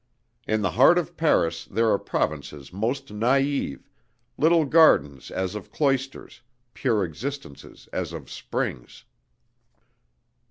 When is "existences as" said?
7.05-8.11